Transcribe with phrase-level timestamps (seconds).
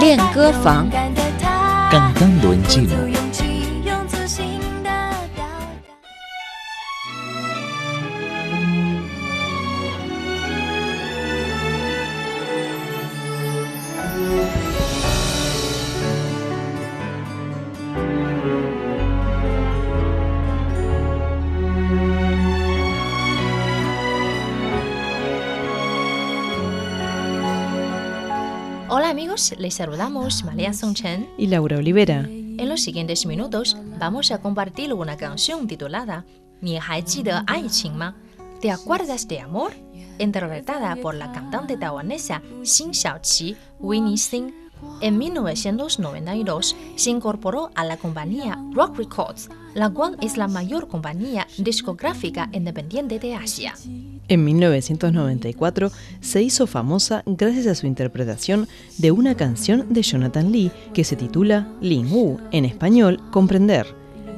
[0.00, 0.88] 练歌房，
[1.90, 3.25] 刚刚轮进了。
[29.58, 32.20] les saludamos María Songchen y Laura Olivera.
[32.20, 36.24] En los siguientes minutos vamos a compartir una canción titulada
[36.62, 38.16] Ni Ai Ma,
[38.62, 39.72] ¿Te acuerdas de amor?
[40.18, 44.54] interpretada por la cantante taiwanesa Xin Xiaoqi, Winnie Singh.
[45.00, 51.46] En 1992 se incorporó a la compañía Rock Records, la cual es la mayor compañía
[51.58, 53.74] discográfica independiente de Asia.
[54.28, 55.90] En 1994
[56.20, 58.66] se hizo famosa gracias a su interpretación
[58.98, 63.86] de una canción de Jonathan Lee que se titula Ling Wu, en español, Comprender.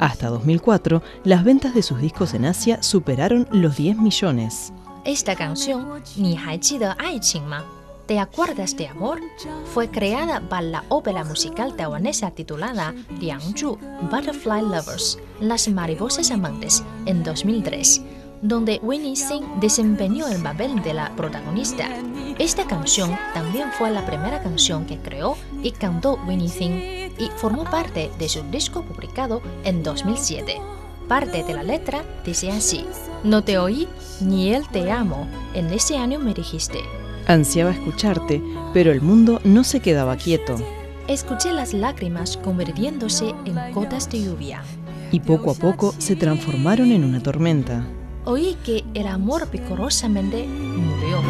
[0.00, 4.72] Hasta 2004, las ventas de sus discos en Asia superaron los 10 millones.
[5.04, 5.86] Esta canción,
[6.16, 6.36] Ni
[8.08, 9.20] ¿Te acuerdas de amor?
[9.74, 13.78] Fue creada para la ópera musical taiwanesa titulada Liangzhu
[14.10, 18.00] Butterfly Lovers, Las Mariposas Amantes, en 2003,
[18.40, 21.86] donde Winnie Sing desempeñó el papel de la protagonista.
[22.38, 27.64] Esta canción también fue la primera canción que creó y cantó Winnie Sing y formó
[27.64, 30.58] parte de su disco publicado en 2007.
[31.08, 32.86] Parte de la letra dice así:
[33.22, 33.86] No te oí
[34.22, 35.28] ni él te amo.
[35.52, 36.80] En ese año me dijiste.
[37.28, 40.56] Ansiaba escucharte, pero el mundo no se quedaba quieto.
[41.08, 44.62] Escuché las lágrimas convirtiéndose en gotas de lluvia.
[45.10, 47.86] y poco a poco se transformaron en una tormenta.
[48.24, 51.22] Oí que el amor vigorosamente murió.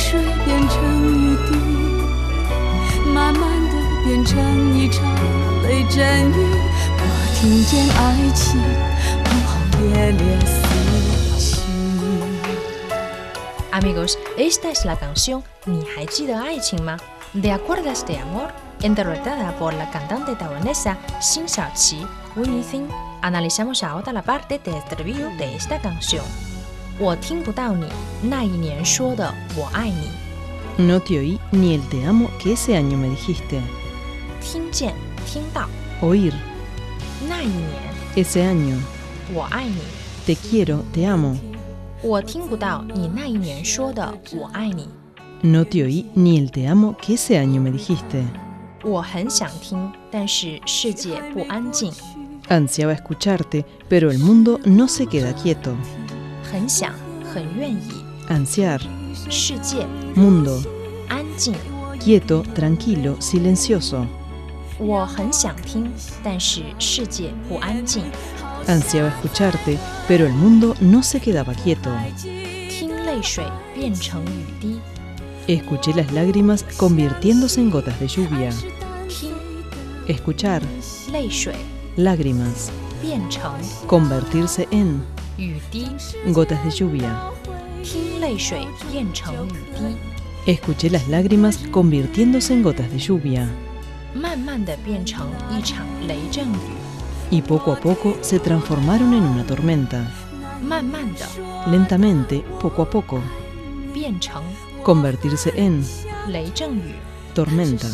[0.00, 0.76] 水变成
[1.12, 1.50] 雨滴，
[3.12, 3.74] 慢慢的
[4.04, 5.02] 变成一场
[5.62, 6.34] 雷阵雨。
[6.98, 7.02] 我
[7.34, 8.04] 听见爱
[8.34, 8.60] 情
[9.24, 10.46] 轰轰烈烈四
[11.38, 11.60] 起。
[13.72, 16.96] Amigos, esta es la canción Ni hai de Aiching ma?
[17.34, 18.50] ¿De acuerdas de amor?
[18.80, 22.88] Interpretada por la cantante taiwanesa Xin Xiaoqi, Winnie Sing.
[23.22, 26.24] Analizamos ahora la parte del estribillo de esta canción.
[27.00, 27.86] 我听不到你
[28.22, 30.08] 那一年说的我爱你，
[30.78, 33.60] No te oí ni el te amo que ese año me dijiste.
[34.40, 34.94] 听见
[35.26, 35.68] 听到
[36.00, 36.32] Oír,
[37.28, 37.72] 那一年
[38.14, 38.78] ese año.
[39.34, 39.80] 我爱你，
[40.26, 41.36] Te quiero, te amo.
[42.02, 44.88] 我听不到你那一年说的我爱你，
[45.42, 48.24] No te oí ni el te amo que ese año me dijiste.
[48.84, 51.92] 我很想听，但是世界不安静，
[52.48, 55.74] Ansiaba escucharte, pero el mundo no se queda quieto.
[56.50, 56.92] 很想
[57.32, 58.80] 很愿意， Ansiar,
[59.30, 60.62] 世界 mundo,
[61.08, 61.54] 安静。
[61.98, 64.06] quieto, tranquilo, silencioso.
[64.78, 65.90] 我很想听，
[66.22, 68.04] 但是世界不安静。
[68.66, 71.90] Ansiaba escucharte, pero el mundo no se quedaba quieto.
[72.68, 74.80] 听泪水变成雨滴，
[75.48, 78.50] Escuché las lágrimas convirtiéndose en gotas de lluvia.
[79.08, 79.32] 听
[80.06, 80.62] Escuchar,
[81.10, 81.54] 泪水
[81.96, 82.70] lágrimas,
[83.00, 83.52] 变成
[83.88, 85.19] convertirse en 雨滴，
[86.27, 87.31] gotas de lluvia.
[90.45, 93.49] Escuché las lágrimas convirtiéndose en gotas de lluvia.
[97.31, 100.11] Y poco a poco se transformaron en una tormenta.
[101.69, 103.21] Lentamente, poco a poco.
[104.83, 105.83] Convertirse en
[107.33, 107.87] tormenta.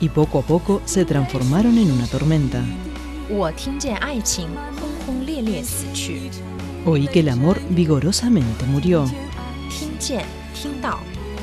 [0.00, 2.62] Y poco a poco se transformaron en una tormenta.
[3.29, 4.49] 我听见爱情
[4.79, 6.29] 轰轰烈烈死去，
[6.85, 9.05] Oí que el amor vigorosamente murió.
[9.69, 10.99] 听见听到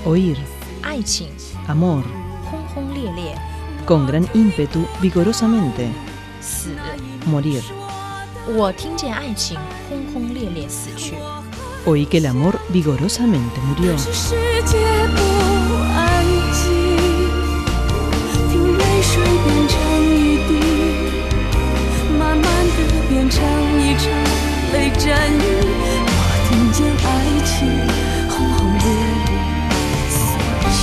[0.07, 0.37] Oír,
[0.83, 1.29] 爱情
[1.69, 2.03] amor,
[2.51, 3.37] 轰轰烈烈
[3.85, 5.91] con gran ímpetu, vigorosamente.
[6.41, 6.71] 死。
[7.29, 7.63] Morir.
[8.57, 11.15] 我听见爱情轰轰烈烈死去，
[11.85, 13.97] Oí que el amor vigorosamente murió.
[13.99, 14.79] 是世界
[15.17, 16.71] 不安静，
[18.51, 19.66] 听泪水变
[23.37, 23.43] 的变成
[23.81, 24.11] 一场
[24.73, 25.41] 雷阵雨。
[26.09, 27.11] 我听见爱
[27.45, 27.69] 情
[28.31, 28.85] 轰轰烈
[29.27, 29.31] 烈
[30.09, 30.15] 死
[30.73, 30.75] 去。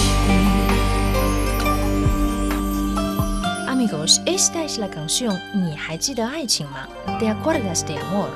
[3.68, 6.88] Amigos, esta es la canción ¿你还记得爱情吗?
[7.20, 8.30] ¿Te acuerdas de amor?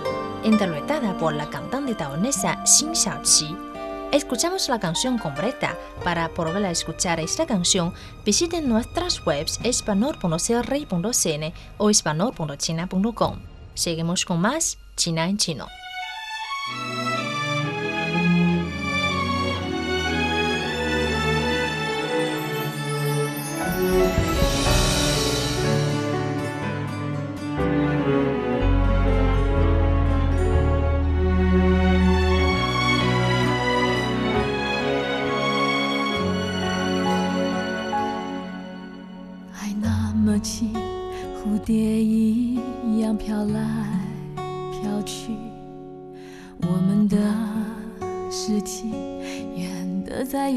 [0.44, 3.56] interpretada por la cantante taiwanesa Xin Xiaoqi.
[4.12, 5.76] Escuchamos la canción completa.
[6.04, 7.94] Para volver a escuchar esta canción,
[8.26, 13.47] visiten nuestras webs espanol.crey.cn o espanol.china.com.
[13.79, 15.69] Seguimos con más China en chino.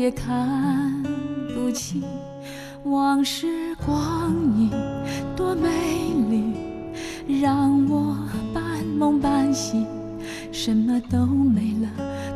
[0.01, 1.03] 也看
[1.53, 2.01] 不清。
[2.86, 4.71] 往事光影
[5.36, 5.69] 多美
[6.27, 8.18] 丽，让我
[8.51, 9.86] 半梦半醒，
[10.51, 11.88] 什么都没了，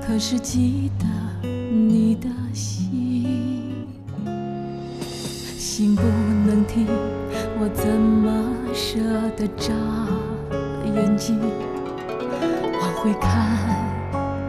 [0.06, 3.88] 可是记得你的心，
[5.58, 6.04] 心不
[6.46, 6.86] 能停。
[7.60, 9.00] 我怎么舍
[9.36, 9.74] 得眨
[10.94, 11.40] 眼睛？
[12.80, 13.58] 往回看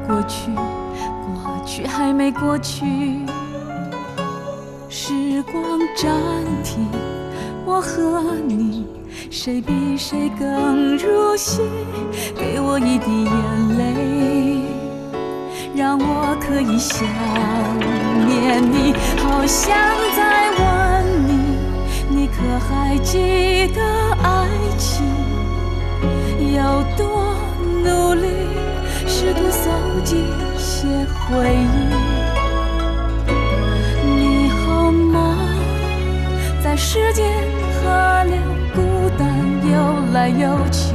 [0.07, 0.51] 过去，
[1.77, 2.87] 却还没过去。
[4.89, 6.11] 时光暂
[6.65, 6.89] 停，
[7.67, 8.87] 我和你，
[9.31, 11.61] 谁比谁更入戏？
[12.35, 13.33] 给我一滴眼
[13.77, 14.63] 泪，
[15.75, 17.07] 让我可以想
[18.27, 19.77] 念你，好像
[20.17, 21.59] 在问你。
[22.09, 23.83] 你可还记得
[24.23, 25.05] 爱情
[26.55, 27.35] 有多
[27.85, 28.29] 努力，
[29.07, 30.25] 试图搜集
[30.59, 30.87] 些
[31.29, 31.77] 回忆？
[34.05, 35.37] 你好吗？
[36.63, 37.25] 在时间
[37.75, 38.37] 河流
[38.75, 38.81] 孤
[39.17, 39.27] 单
[39.71, 39.73] 游
[40.13, 40.95] 来游去，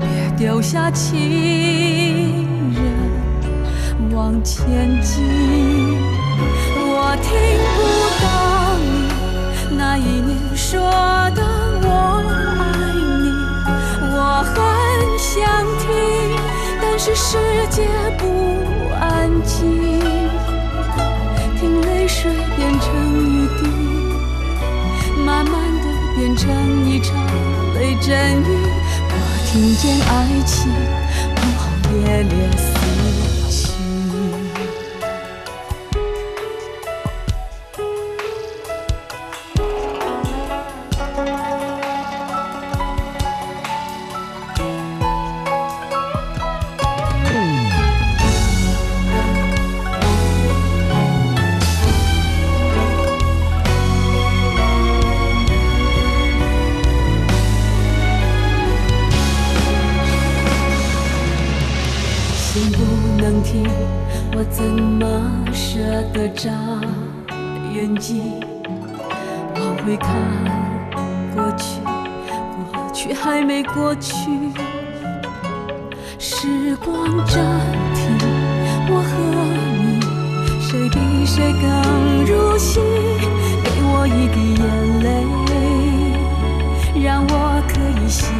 [0.00, 0.06] 别
[0.36, 1.14] 丢下情
[2.74, 2.82] 人
[4.12, 5.22] 往前进。
[6.84, 7.30] 我听
[7.76, 7.78] 不
[8.22, 8.24] 到
[8.78, 10.36] 你那一年。
[10.54, 10.80] 说
[11.34, 11.42] 的
[11.82, 11.86] 我
[12.28, 12.30] 爱
[13.20, 13.24] 你，
[14.14, 14.54] 我很
[15.18, 15.30] 想
[15.78, 15.86] 听，
[16.80, 17.38] 但是世
[17.70, 17.88] 界
[18.18, 18.24] 不
[26.42, 27.14] 成一场
[27.74, 28.44] 雷阵雨，
[29.08, 29.14] 我
[29.46, 30.10] 听见爱
[30.44, 30.72] 情
[31.36, 31.62] 轰轰
[32.02, 33.11] 烈烈。
[67.72, 68.38] 远近，
[69.54, 70.12] 我会看
[71.34, 71.80] 过去，
[72.70, 74.12] 过去还没过去，
[76.18, 76.94] 时光
[77.26, 77.42] 暂
[77.94, 78.18] 停，
[78.90, 79.10] 我和
[79.80, 79.98] 你
[80.60, 81.70] 谁比谁更
[82.26, 82.78] 入戏，
[83.64, 84.62] 给我一滴眼
[85.02, 85.06] 泪，
[87.02, 88.30] 让我可以想。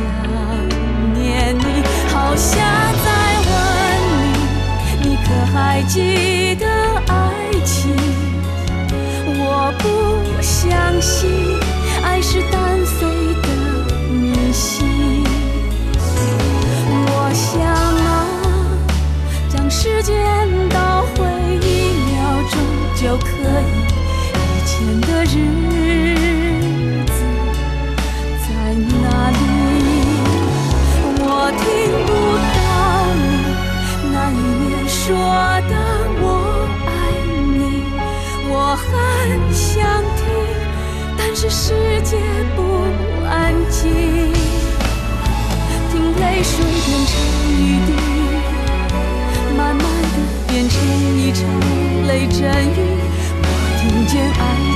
[41.54, 42.16] 世界
[42.56, 42.62] 不
[43.26, 43.92] 安静。
[45.90, 47.12] 听泪水变成
[47.52, 47.92] 雨滴
[49.54, 50.16] 慢慢的
[50.48, 50.74] 变成
[51.18, 51.44] 一场
[52.08, 52.80] 雷阵雨
[53.42, 53.44] 我
[53.78, 54.71] 听见爱。